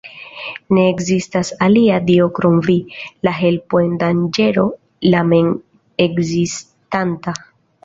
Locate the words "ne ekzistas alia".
0.77-1.99